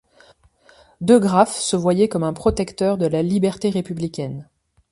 [0.99, 4.49] De Graeff se voyait comme un protecteur de la liberté républicaine.